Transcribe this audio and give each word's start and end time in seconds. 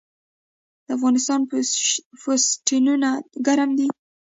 د 0.85 0.87
افغانستان 0.97 1.39
پوستینونه 2.21 3.09
ګرم 3.45 3.69
دي 3.77 3.87